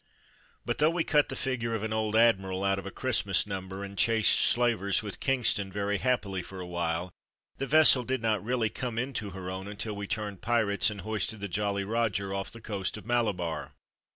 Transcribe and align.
But 0.65 0.79
though 0.79 0.89
we 0.89 1.03
cut 1.03 1.29
the 1.29 1.35
figure 1.35 1.75
of 1.75 1.83
an 1.83 1.93
old 1.93 2.15
admiral 2.15 2.63
out 2.63 2.79
of 2.79 2.87
a 2.87 2.89
Christmas 2.89 3.45
number, 3.45 3.83
and 3.83 3.95
chased 3.95 4.39
slavers 4.39 5.03
with 5.03 5.19
Kingston 5.19 5.71
very 5.71 5.97
happily 5.99 6.41
for 6.41 6.59
a 6.59 6.65
while, 6.65 7.11
the 7.59 7.67
vessel 7.67 8.03
did 8.03 8.19
not 8.19 8.43
really 8.43 8.71
come 8.71 8.97
into 8.97 9.29
her 9.29 9.51
own 9.51 9.67
until 9.67 9.95
we 9.95 10.07
turned 10.07 10.41
pirates 10.41 10.89
and 10.89 11.01
hoisted 11.01 11.39
the" 11.39 11.47
Jolly 11.57 11.83
Roger" 11.83 12.33
off 12.33 12.49
the 12.49 12.61
coast 12.61 12.97
of 12.97 13.05
Malabar. 13.05 13.75